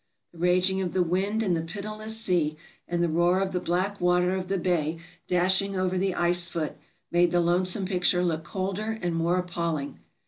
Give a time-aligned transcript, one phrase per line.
[0.31, 2.57] The raging of the wind and the pitiless sea,
[2.87, 6.75] and the roar of the black water of the bay dashing over the ice foot,
[7.11, 9.99] made the lonesome picture look colder and more appalling.